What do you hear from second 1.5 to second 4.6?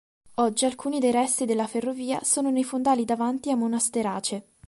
ferrovia sono nei fondali davanti a Monasterace.